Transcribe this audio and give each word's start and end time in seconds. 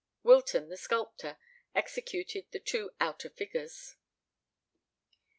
Wilton, 0.23 0.69
the 0.69 0.77
sculptor, 0.77 1.37
executed 1.75 2.47
the 2.49 2.59
two 2.59 2.89
outer 2.99 3.29
figures. 3.29 3.97